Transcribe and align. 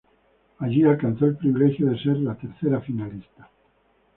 Allí 0.57 0.83
alcanzó 0.83 1.27
el 1.27 1.37
privilegio 1.37 1.91
de 1.91 1.99
ser 2.01 2.17
la 2.17 2.33
tercera 2.35 2.81
finalista. 2.81 3.51